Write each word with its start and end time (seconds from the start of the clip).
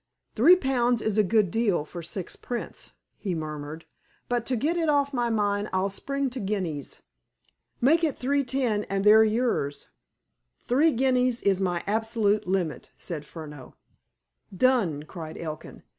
"Three 0.35 0.55
pounds 0.55 0.99
is 1.03 1.19
a 1.19 1.23
good 1.23 1.51
deal 1.51 1.85
for 1.85 2.01
six 2.01 2.35
prints," 2.35 2.91
he 3.19 3.35
murmured, 3.35 3.85
"but, 4.27 4.47
to 4.47 4.55
get 4.55 4.75
it 4.75 4.89
off 4.89 5.13
my 5.13 5.29
mind, 5.29 5.69
I'll 5.71 5.89
spring 5.91 6.31
to 6.31 6.39
guineas." 6.39 7.03
"Make 7.79 8.03
it 8.03 8.17
three 8.17 8.43
ten 8.43 8.85
and 8.85 9.03
they're 9.03 9.23
yours." 9.23 9.89
"Three 10.59 10.91
guineas 10.91 11.43
is 11.43 11.61
my 11.61 11.83
absolute 11.85 12.47
limit," 12.47 12.89
said 12.97 13.27
Furneaux. 13.27 13.75
"Done!" 14.57 15.03
cried 15.03 15.37
Elkin. 15.37 15.83